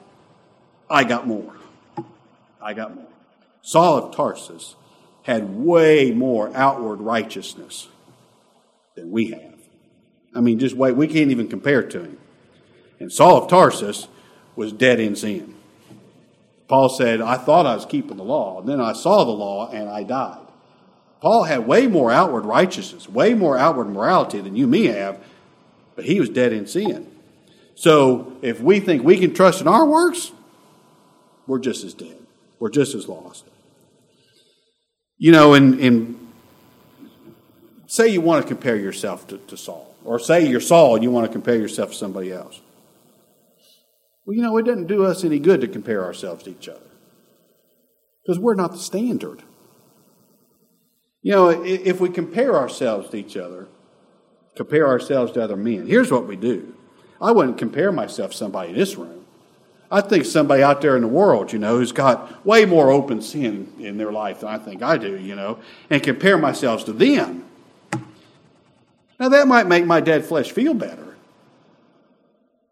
[0.90, 1.54] I got more.
[2.62, 3.08] I got more.
[3.66, 4.76] Saul of Tarsus
[5.24, 7.88] had way more outward righteousness
[8.94, 9.56] than we have.
[10.36, 12.20] I mean, just wait, we can't even compare to him.
[13.00, 14.08] And Saul of Tarsus
[14.56, 15.56] was dead in sin.
[16.68, 19.72] Paul said, I thought I was keeping the law, and then I saw the law
[19.72, 20.46] and I died.
[21.20, 25.20] Paul had way more outward righteousness, way more outward morality than you me have,
[25.96, 27.12] but he was dead in sin.
[27.74, 30.32] So if we think we can trust in our works,
[31.48, 32.20] we're just as dead.
[32.60, 33.46] We're just as lost.
[35.18, 36.28] You know, in, in
[37.88, 41.12] say you want to compare yourself to, to Saul, or say you're Saul and you
[41.12, 42.60] want to compare yourself to somebody else.
[44.26, 46.80] Well, you know, it doesn't do us any good to compare ourselves to each other
[48.24, 49.44] because we're not the standard.
[51.22, 53.68] You know, if we compare ourselves to each other,
[54.56, 56.76] compare ourselves to other men, here's what we do.
[57.22, 59.25] I wouldn't compare myself to somebody in this room.
[59.92, 63.22] I think somebody out there in the world, you know, who's got way more open
[63.22, 66.94] sin in their life than I think I do, you know, and compare myself to
[66.94, 67.46] them.
[69.20, 71.16] Now, that might make my dead flesh feel better,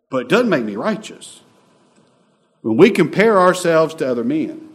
[0.10, 1.42] but it doesn't make me righteous.
[2.62, 4.70] When we compare ourselves to other men,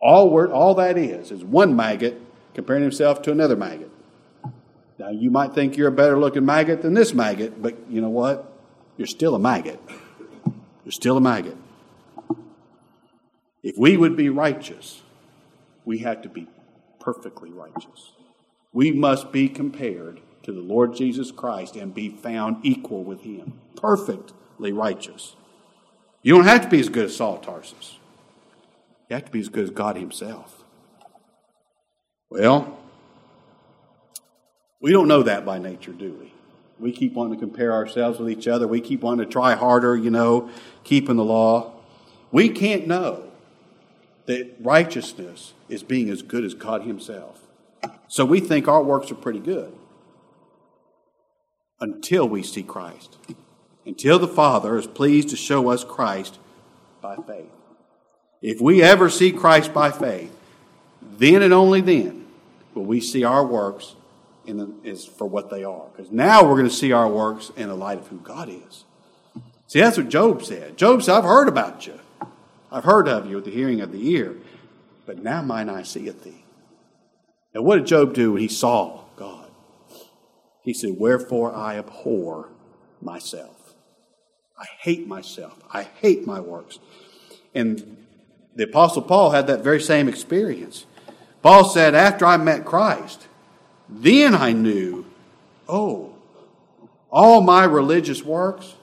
[0.00, 2.20] all, we're, all that is is one maggot
[2.54, 3.90] comparing himself to another maggot.
[4.98, 8.08] Now, you might think you're a better looking maggot than this maggot, but you know
[8.08, 8.52] what?
[8.96, 9.80] You're still a maggot.
[10.86, 11.56] You're still a maggot.
[13.64, 15.02] If we would be righteous,
[15.84, 16.46] we have to be
[17.00, 18.12] perfectly righteous.
[18.72, 23.54] We must be compared to the Lord Jesus Christ and be found equal with him,
[23.74, 25.34] perfectly righteous.
[26.22, 27.98] You don't have to be as good as Saul Tarsus.
[29.10, 30.62] You have to be as good as God himself.
[32.30, 32.78] Well,
[34.80, 36.32] we don't know that by nature, do we?
[36.78, 38.68] We keep wanting to compare ourselves with each other.
[38.68, 40.50] We keep wanting to try harder, you know,
[40.84, 41.72] keeping the law.
[42.30, 43.24] We can't know
[44.26, 47.40] that righteousness is being as good as God Himself.
[48.08, 49.72] So we think our works are pretty good
[51.80, 53.16] until we see Christ.
[53.84, 56.38] Until the Father is pleased to show us Christ
[57.00, 57.46] by faith.
[58.42, 60.36] If we ever see Christ by faith,
[61.00, 62.26] then and only then
[62.74, 63.94] will we see our works
[64.46, 65.86] the, is for what they are.
[65.94, 68.84] Because now we're going to see our works in the light of who God is.
[69.66, 70.76] See, that's what Job said.
[70.76, 71.98] Job said, I've heard about you.
[72.70, 74.36] I've heard of you with the hearing of the ear,
[75.06, 76.44] but now mine eye seeth thee.
[77.54, 79.50] Now, what did Job do when he saw God?
[80.62, 82.50] He said, Wherefore I abhor
[83.00, 83.74] myself.
[84.58, 85.58] I hate myself.
[85.72, 86.78] I hate my works.
[87.54, 87.96] And
[88.54, 90.86] the Apostle Paul had that very same experience.
[91.42, 93.28] Paul said, After I met Christ,
[93.88, 95.06] then I knew,
[95.68, 96.12] oh,
[97.10, 98.74] all my religious works,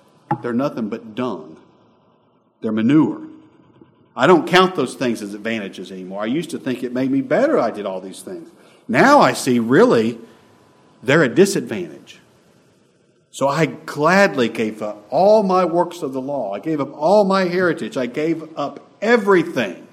[0.41, 1.59] they're nothing but dung.
[2.61, 3.21] They're manure.
[4.15, 6.21] I don't count those things as advantages anymore.
[6.21, 8.49] I used to think it made me better I did all these things.
[8.87, 10.19] Now I see really
[11.01, 12.19] they're a disadvantage.
[13.31, 16.53] So I gladly gave up all my works of the law.
[16.53, 17.97] I gave up all my heritage.
[17.97, 19.87] I gave up everything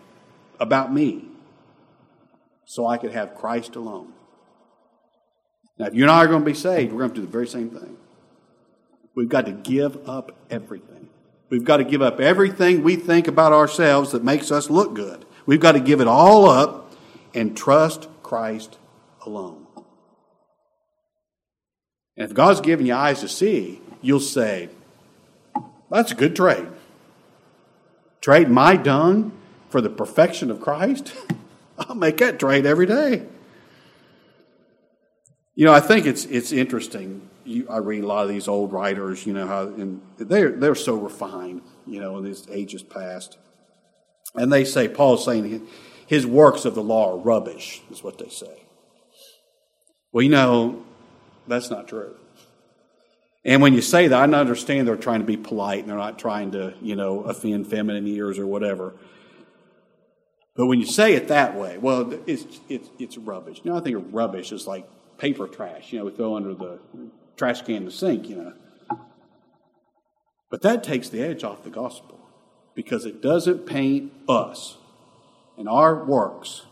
[0.60, 1.24] about me
[2.66, 4.12] so I could have Christ alone.
[5.80, 7.32] Now, if you and I are going to be saved, we're going to do the
[7.32, 7.96] very same thing.
[9.14, 11.08] We've got to give up everything.
[11.48, 15.24] We've got to give up everything we think about ourselves that makes us look good.
[15.46, 16.92] We've got to give it all up
[17.32, 18.76] and trust Christ
[19.24, 19.66] alone.
[22.18, 24.68] And if God's given you eyes to see, you'll say,
[25.90, 26.68] that's a good trade.
[28.20, 29.32] Trade my dung
[29.70, 31.14] for the perfection of Christ?
[31.78, 33.24] I'll make that trade every day.
[35.60, 37.28] You know, I think it's it's interesting.
[37.44, 39.26] You, I read a lot of these old writers.
[39.26, 41.60] You know how and they're they're so refined.
[41.86, 43.36] You know, in these ages past,
[44.34, 45.68] and they say Paul's saying
[46.06, 47.82] his works of the law are rubbish.
[47.90, 48.62] Is what they say.
[50.12, 50.82] Well, you know,
[51.46, 52.16] that's not true.
[53.44, 56.18] And when you say that, I understand they're trying to be polite and they're not
[56.18, 58.94] trying to, you know, offend feminine ears or whatever.
[60.56, 63.60] But when you say it that way, well, it's, it's, it's rubbish.
[63.62, 64.88] You know, I think rubbish is like
[65.20, 66.78] paper trash, you know, we throw under the
[67.36, 68.52] trash can the sink, you know.
[70.48, 72.18] But that takes the edge off the gospel
[72.74, 74.78] because it doesn't paint us
[75.58, 76.62] and our works.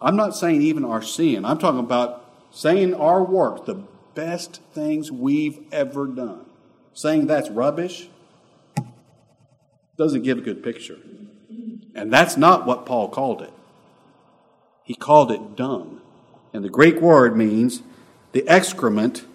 [0.00, 3.82] I'm not saying even our sin, I'm talking about saying our work, the
[4.14, 6.44] best things we've ever done,
[6.92, 8.08] saying that's rubbish
[9.96, 10.98] doesn't give a good picture.
[11.94, 13.52] And that's not what Paul called it.
[14.82, 16.00] He called it dung.
[16.54, 17.82] And the Greek word means
[18.32, 19.26] the excrement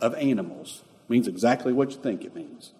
[0.00, 0.84] of animals.
[1.06, 2.72] It means exactly what you think it means.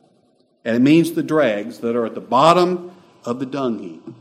[0.65, 2.93] And it means the dregs that are at the bottom
[3.25, 4.15] of the dung heap.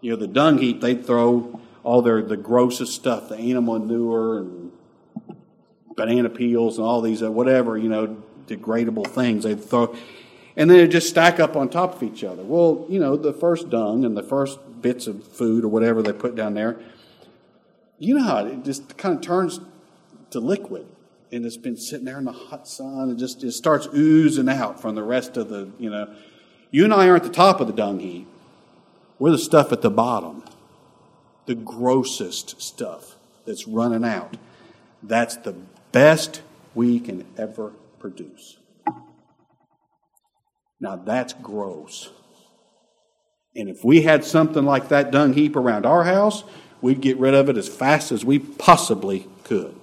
[0.00, 4.38] You know, the dung heap, they throw all their the grossest stuff, the animal manure
[4.38, 4.72] and
[5.94, 9.94] banana peels and all these uh, whatever you know degradable things they throw,
[10.56, 12.42] and then they just stack up on top of each other.
[12.42, 16.12] Well, you know the first dung and the first bits of food or whatever they
[16.12, 16.78] put down there.
[17.98, 19.60] You know how it just kind of turns
[20.30, 20.86] to liquid,
[21.30, 24.80] and it's been sitting there in the hot sun and just it starts oozing out
[24.80, 26.14] from the rest of the you know.
[26.70, 28.26] You and I are at the top of the dung heap.
[29.18, 30.42] We're the stuff at the bottom,
[31.46, 34.36] the grossest stuff that's running out.
[35.02, 35.54] That's the
[35.92, 36.42] best
[36.74, 38.58] we can ever produce.
[40.80, 42.10] Now that's gross.
[43.54, 46.42] And if we had something like that dung heap around our house,
[46.84, 49.74] we'd get rid of it as fast as we possibly could.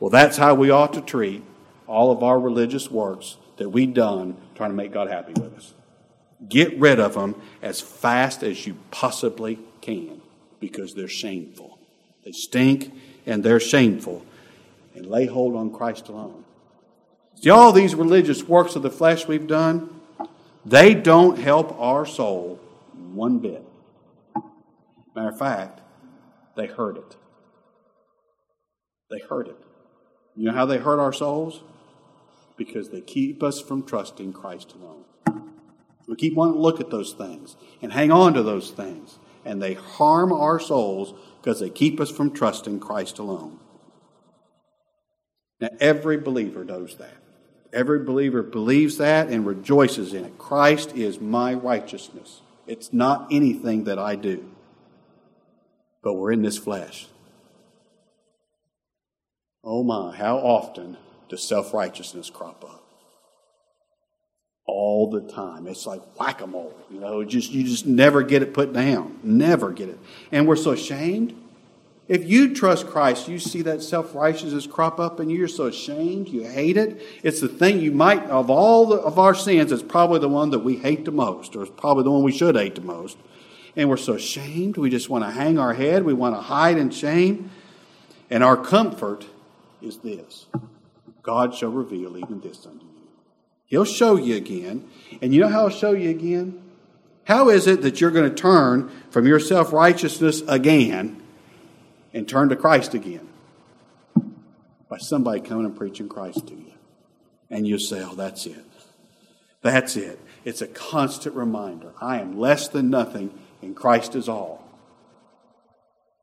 [0.00, 1.44] Well, that's how we ought to treat
[1.86, 5.72] all of our religious works that we've done trying to make God happy with us.
[6.48, 10.20] Get rid of them as fast as you possibly can
[10.58, 11.78] because they're shameful.
[12.24, 12.92] They stink
[13.24, 14.26] and they're shameful,
[14.96, 16.42] and lay hold on Christ alone.
[17.36, 20.00] See, all these religious works of the flesh we've done,
[20.66, 22.58] they don't help our soul
[23.12, 23.67] one bit.
[25.18, 25.80] Matter of fact,
[26.54, 27.16] they hurt it.
[29.10, 29.56] They hurt it.
[30.36, 31.64] You know how they hurt our souls?
[32.56, 35.02] Because they keep us from trusting Christ alone.
[36.06, 39.60] We keep wanting to look at those things and hang on to those things, and
[39.60, 43.58] they harm our souls because they keep us from trusting Christ alone.
[45.60, 47.16] Now, every believer knows that.
[47.72, 50.38] Every believer believes that and rejoices in it.
[50.38, 52.42] Christ is my righteousness.
[52.68, 54.54] It's not anything that I do.
[56.08, 57.06] But we're in this flesh.
[59.62, 60.96] Oh my, how often
[61.28, 62.82] does self righteousness crop up?
[64.64, 65.66] all the time.
[65.66, 67.22] It's like whack a mole, you know.
[67.24, 69.98] Just you just never get it put down, never get it,
[70.32, 71.34] and we're so ashamed.
[72.08, 76.28] If you trust Christ, you see that self righteousness crop up, and you're so ashamed,
[76.28, 77.02] you hate it.
[77.22, 79.72] It's the thing you might of all the, of our sins.
[79.72, 82.32] It's probably the one that we hate the most, or it's probably the one we
[82.32, 83.18] should hate the most.
[83.78, 84.76] And we're so ashamed.
[84.76, 86.02] We just want to hang our head.
[86.02, 87.52] We want to hide in shame.
[88.28, 89.24] And our comfort
[89.80, 90.46] is this
[91.22, 93.08] God shall reveal even this unto you.
[93.66, 94.88] He'll show you again.
[95.22, 96.60] And you know how He'll show you again?
[97.22, 101.22] How is it that you're going to turn from your self righteousness again
[102.12, 103.28] and turn to Christ again?
[104.88, 106.72] By somebody coming and preaching Christ to you.
[107.48, 108.64] And you say, oh, that's it.
[109.62, 110.18] That's it.
[110.44, 111.92] It's a constant reminder.
[112.00, 114.64] I am less than nothing, and Christ is all.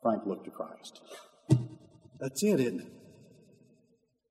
[0.01, 1.01] Frank, looked to Christ.
[2.19, 2.91] That's it, isn't it?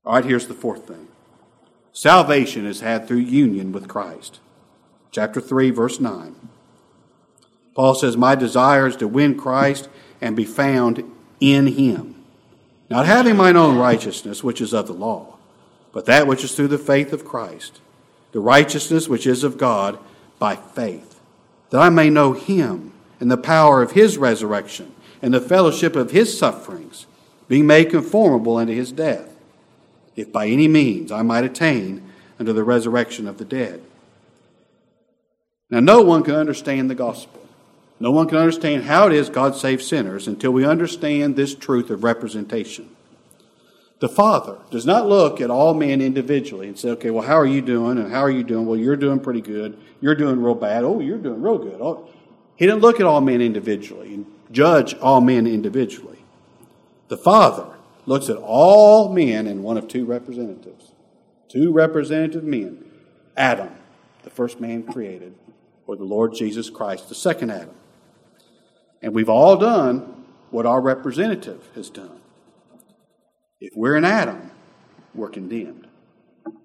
[0.04, 1.08] All right, here's the fourth thing
[1.92, 4.40] salvation is had through union with Christ.
[5.10, 6.34] Chapter 3, verse 9.
[7.74, 9.88] Paul says, My desire is to win Christ
[10.20, 11.04] and be found
[11.40, 12.24] in him,
[12.88, 15.36] not having mine own righteousness, which is of the law,
[15.92, 17.80] but that which is through the faith of Christ,
[18.32, 19.98] the righteousness which is of God
[20.38, 21.20] by faith,
[21.70, 26.10] that I may know him and the power of his resurrection and the fellowship of
[26.10, 27.06] his sufferings,
[27.48, 29.28] being made conformable unto his death,
[30.16, 33.82] if by any means I might attain unto the resurrection of the dead.
[35.70, 37.44] Now, no one can understand the gospel
[38.00, 41.90] no one can understand how it is God saves sinners until we understand this truth
[41.90, 42.90] of representation.
[44.00, 47.46] The Father does not look at all men individually and say, okay, well, how are
[47.46, 47.96] you doing?
[47.96, 48.66] And how are you doing?
[48.66, 49.78] Well, you're doing pretty good.
[50.00, 50.84] You're doing real bad.
[50.84, 51.80] Oh, you're doing real good.
[51.80, 52.08] Oh.
[52.56, 56.24] He didn't look at all men individually and judge all men individually.
[57.08, 57.74] The Father
[58.06, 60.92] looks at all men in one of two representatives.
[61.48, 62.84] Two representative men
[63.36, 63.70] Adam,
[64.22, 65.34] the first man created,
[65.86, 67.74] or the Lord Jesus Christ, the second Adam.
[69.02, 72.20] And we've all done what our representative has done.
[73.60, 74.50] If we're in Adam,
[75.14, 75.88] we're condemned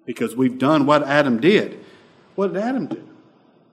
[0.06, 1.84] because we've done what Adam did.
[2.34, 3.08] What did Adam do?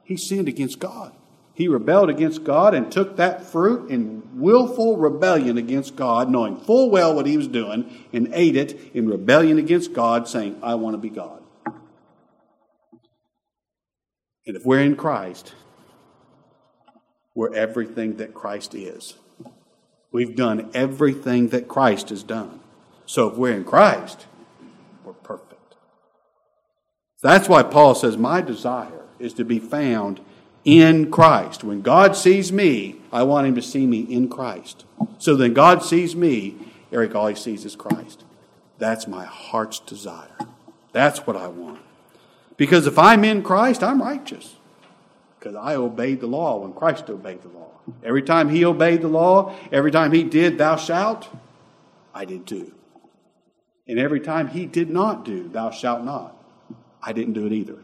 [0.03, 1.13] He sinned against God.
[1.57, 6.91] He rebelled against God and took that fruit in willful rebellion against God, knowing full
[6.91, 10.93] well what he was doing, and ate it in rebellion against God, saying, I want
[10.93, 11.41] to be God.
[14.45, 15.55] And if we're in Christ,
[17.33, 19.15] we're everything that Christ is.
[20.11, 22.59] We've done everything that Christ has done.
[23.07, 24.27] So if we're in Christ,
[25.03, 25.73] we're perfect.
[27.23, 30.21] That's why Paul says, My desire is to be found
[30.63, 31.63] in Christ.
[31.63, 34.85] When God sees me, I want him to see me in Christ.
[35.17, 36.55] So then God sees me,
[36.91, 38.23] Eric, all he sees is Christ.
[38.77, 40.37] That's my heart's desire.
[40.91, 41.79] That's what I want.
[42.57, 44.55] Because if I'm in Christ, I'm righteous
[45.39, 47.69] because I obeyed the law when Christ obeyed the law.
[48.03, 51.29] Every time he obeyed the law, every time he did, thou shalt,
[52.13, 52.73] I did too.
[53.87, 56.35] And every time he did not do, thou shalt not,
[57.01, 57.77] I didn't do it either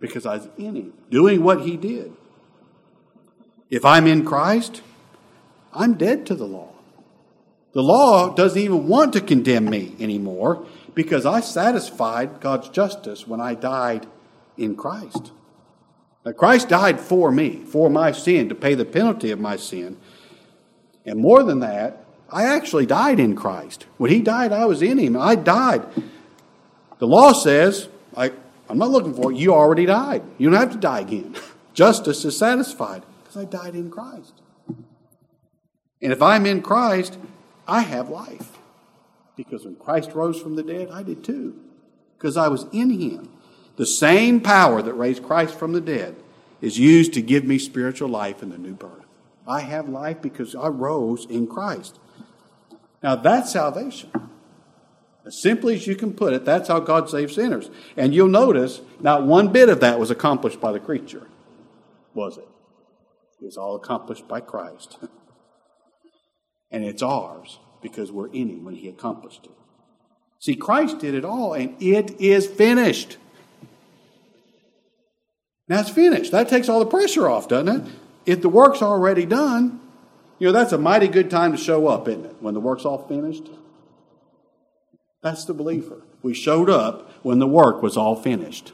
[0.00, 2.12] because I was in him, doing what he did.
[3.70, 4.82] If I'm in Christ,
[5.72, 6.72] I'm dead to the law.
[7.72, 13.40] The law doesn't even want to condemn me anymore because I satisfied God's justice when
[13.40, 14.06] I died
[14.56, 15.32] in Christ.
[16.24, 19.98] Now, Christ died for me, for my sin, to pay the penalty of my sin.
[21.04, 23.86] And more than that, I actually died in Christ.
[23.98, 25.16] When He died, I was in Him.
[25.16, 25.84] I died.
[26.98, 28.32] The law says, I,
[28.68, 29.38] I'm not looking for it.
[29.38, 30.22] You already died.
[30.38, 31.36] You don't have to die again.
[31.74, 34.32] Justice is satisfied because I died in Christ.
[36.00, 37.18] And if I'm in Christ,
[37.66, 38.58] I have life.
[39.36, 41.58] Because when Christ rose from the dead, I did too.
[42.16, 43.28] Because I was in Him.
[43.76, 46.16] The same power that raised Christ from the dead
[46.60, 49.04] is used to give me spiritual life in the new birth.
[49.46, 51.98] I have life because I rose in Christ.
[53.02, 54.10] Now that's salvation.
[55.26, 57.68] As simply as you can put it, that's how God saves sinners.
[57.96, 61.26] And you'll notice not one bit of that was accomplished by the creature,
[62.14, 62.48] was it?
[63.40, 64.98] It was all accomplished by Christ.
[66.70, 69.50] and it's ours because we're in Him when He accomplished it.
[70.38, 73.16] See, Christ did it all, and it is finished.
[75.68, 76.30] Now it's finished.
[76.30, 77.92] That takes all the pressure off, doesn't it?
[78.26, 79.80] If the work's already done,
[80.38, 82.36] you know, that's a mighty good time to show up, isn't it?
[82.38, 83.48] When the work's all finished.
[85.22, 86.02] That's the believer.
[86.22, 88.72] We showed up when the work was all finished.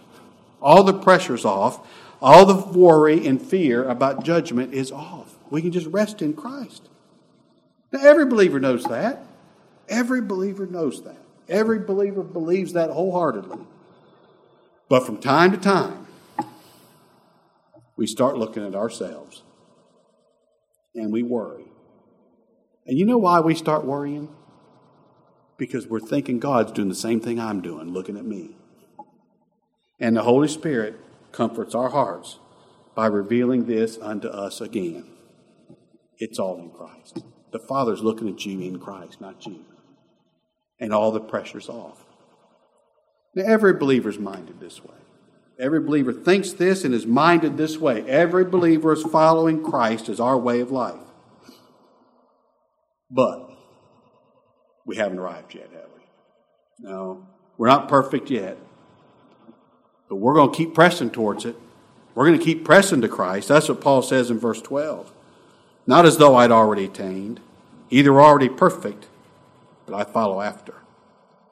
[0.61, 1.87] All the pressure's off.
[2.21, 5.37] All the worry and fear about judgment is off.
[5.51, 6.89] We can just rest in Christ.
[7.91, 9.25] Now, every believer knows that.
[9.89, 11.19] Every believer knows that.
[11.49, 13.59] Every believer believes that wholeheartedly.
[14.89, 16.07] But from time to time,
[17.97, 19.43] we start looking at ourselves
[20.95, 21.65] and we worry.
[22.87, 24.29] And you know why we start worrying?
[25.63, 28.57] Because we're thinking God's doing the same thing I'm doing, looking at me.
[30.01, 30.99] And the Holy Spirit
[31.31, 32.41] comforts our hearts
[32.97, 35.07] by revealing this unto us again.
[36.19, 37.23] It's all in Christ.
[37.53, 39.65] The Father's looking at you in Christ, not you.
[40.81, 42.07] And all the pressure's off.
[43.37, 44.97] Now, every believer's minded this way.
[45.61, 48.03] Every believer thinks this and is minded this way.
[48.09, 50.99] Every believer is following Christ as our way of life.
[53.09, 53.52] But
[54.85, 56.89] we haven't arrived yet, have we?
[56.89, 57.27] No,
[57.57, 58.59] we're not perfect yet.
[60.09, 61.57] But we're going to keep pressing towards it.
[62.15, 63.49] We're going to keep pressing to Christ.
[63.49, 65.13] That's what Paul says in verse 12.
[65.87, 67.41] Not as though I'd already attained,
[67.91, 69.09] either already perfect,
[69.87, 70.75] but I follow after.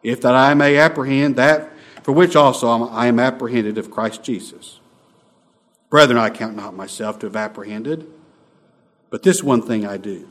[0.03, 1.71] If that I may apprehend that
[2.03, 4.81] for which also I am apprehended of Christ Jesus.
[5.91, 8.07] Brethren, I count not myself to have apprehended,
[9.11, 10.29] but this one thing I do,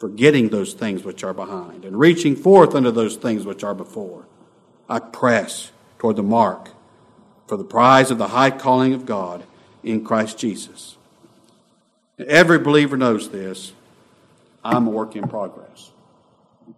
[0.00, 4.24] forgetting those things which are behind, and reaching forth unto those things which are before.
[4.88, 6.70] I press toward the mark
[7.46, 9.44] for the prize of the high calling of God
[9.84, 10.96] in Christ Jesus.
[12.18, 13.72] Every believer knows this.
[14.64, 15.90] I'm a work in progress.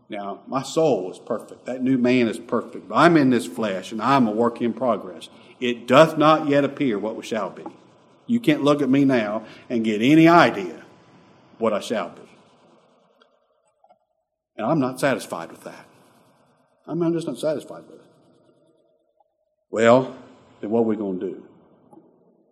[0.08, 1.66] Now, my soul is perfect.
[1.66, 2.88] That new man is perfect.
[2.88, 5.28] But I'm in this flesh, and I'm a work in progress.
[5.60, 7.64] It doth not yet appear what we shall be.
[8.26, 10.84] You can't look at me now and get any idea
[11.58, 12.21] what I shall be.
[14.57, 15.86] And I'm not satisfied with that.
[16.86, 18.07] I'm just not satisfied with it.
[19.70, 20.16] Well,
[20.61, 21.48] then what are we going to do?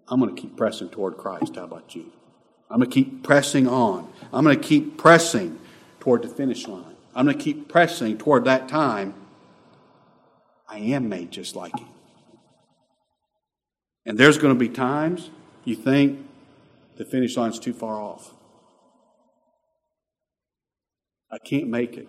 [0.08, 1.56] I'm going to keep pressing toward Christ.
[1.56, 2.10] How about you?
[2.70, 4.10] I'm going to keep pressing on.
[4.32, 5.58] I'm going to keep pressing
[5.98, 6.96] toward the finish line.
[7.14, 9.14] I'm going to keep pressing toward that time.
[10.68, 11.88] I am made just like Him.
[14.06, 15.30] And there's going to be times
[15.64, 16.26] you think
[16.96, 18.32] the finish line's too far off.
[21.32, 22.08] I can't make it.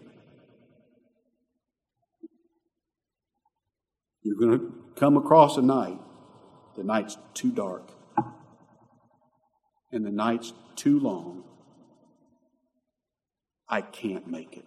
[4.24, 6.00] You're going to come across a night.
[6.76, 7.92] The night's too dark.
[9.92, 11.44] And the night's too long.
[13.68, 14.66] I can't make it.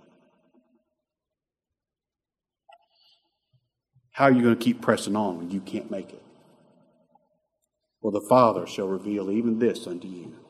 [4.12, 6.22] How are you going to keep pressing on when you can't make it?
[8.00, 10.43] Well, the Father shall reveal even this unto you.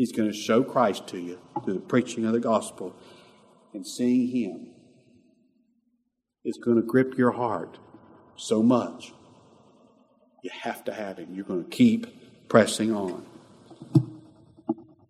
[0.00, 2.96] He's going to show Christ to you through the preaching of the gospel,
[3.74, 4.68] and seeing Him
[6.42, 7.76] is going to grip your heart
[8.34, 9.12] so much.
[10.42, 11.34] You have to have Him.
[11.34, 13.26] You're going to keep pressing on.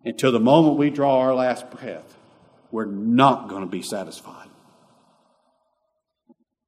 [0.03, 2.17] Until the moment we draw our last breath,
[2.69, 4.49] we're not going to be satisfied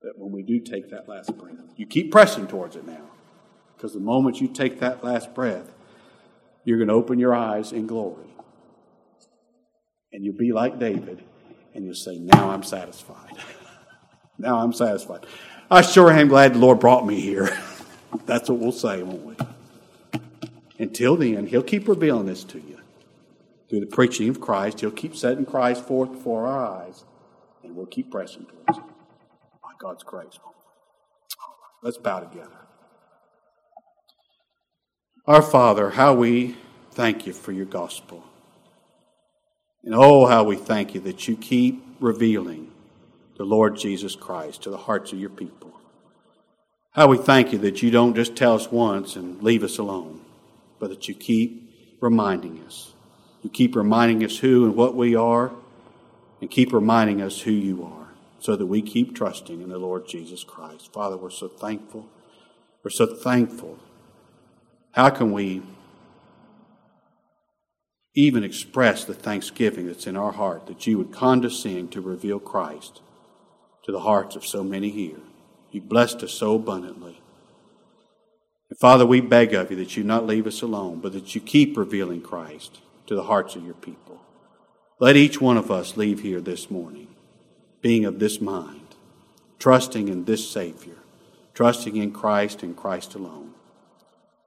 [0.01, 3.03] that when we do take that last breath, you keep pressing towards it now.
[3.75, 5.73] Because the moment you take that last breath,
[6.65, 8.27] you're going to open your eyes in glory.
[10.11, 11.23] And you'll be like David,
[11.73, 13.35] and you'll say, Now I'm satisfied.
[14.37, 15.25] now I'm satisfied.
[15.71, 17.57] I sure am glad the Lord brought me here.
[18.25, 19.35] That's what we'll say, won't we?
[20.77, 22.79] Until then, He'll keep revealing this to you.
[23.69, 27.05] Through the preaching of Christ, He'll keep setting Christ forth before our eyes,
[27.63, 28.93] and we'll keep pressing towards Him.
[29.63, 30.37] By God's grace.
[31.81, 32.49] Let's bow together.
[35.25, 36.57] Our Father, how we
[36.91, 38.25] thank you for your gospel.
[39.81, 42.69] And oh, how we thank you that you keep revealing
[43.37, 45.79] the Lord Jesus Christ to the hearts of your people.
[46.91, 50.19] How we thank you that you don't just tell us once and leave us alone,
[50.77, 51.71] but that you keep
[52.01, 52.91] reminding us.
[53.43, 55.53] You keep reminding us who and what we are,
[56.41, 58.09] and keep reminding us who you are
[58.39, 60.91] so that we keep trusting in the Lord Jesus Christ.
[60.91, 62.09] Father, we're so thankful.
[62.83, 63.79] We're so thankful.
[64.93, 65.63] How can we
[68.13, 73.01] even express the thanksgiving that's in our heart that you would condescend to reveal Christ
[73.85, 75.19] to the hearts of so many here?
[75.71, 77.19] You blessed us so abundantly.
[78.69, 81.41] And Father, we beg of you that you not leave us alone, but that you
[81.41, 84.21] keep revealing Christ to the hearts of your people.
[84.99, 87.07] Let each one of us leave here this morning
[87.81, 88.95] being of this mind,
[89.57, 90.97] trusting in this Savior,
[91.53, 93.52] trusting in Christ and Christ alone.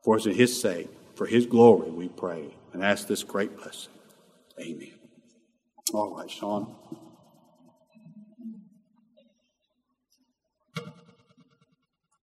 [0.07, 3.91] For it's in His sake, for His glory, we pray and ask this great blessing.
[4.61, 4.93] Amen.
[5.93, 6.77] All right, Sean.